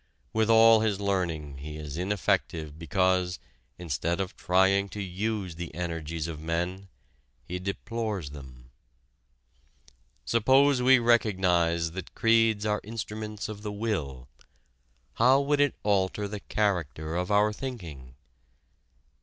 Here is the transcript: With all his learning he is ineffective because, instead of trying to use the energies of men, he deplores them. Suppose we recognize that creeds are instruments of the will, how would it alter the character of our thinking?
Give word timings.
With 0.33 0.49
all 0.49 0.79
his 0.79 0.99
learning 0.99 1.59
he 1.59 1.77
is 1.77 1.95
ineffective 1.95 2.79
because, 2.79 3.37
instead 3.77 4.19
of 4.19 4.35
trying 4.35 4.89
to 4.89 4.99
use 4.99 5.53
the 5.53 5.71
energies 5.75 6.27
of 6.27 6.39
men, 6.39 6.87
he 7.45 7.59
deplores 7.59 8.31
them. 8.31 8.71
Suppose 10.25 10.81
we 10.81 10.97
recognize 10.97 11.91
that 11.91 12.15
creeds 12.15 12.65
are 12.65 12.81
instruments 12.83 13.47
of 13.47 13.61
the 13.61 13.71
will, 13.71 14.27
how 15.21 15.39
would 15.41 15.61
it 15.61 15.75
alter 15.83 16.27
the 16.27 16.39
character 16.39 17.15
of 17.15 17.29
our 17.29 17.53
thinking? 17.53 18.15